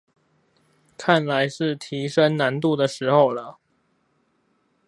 [0.97, 3.59] 看來是提升難度的時候了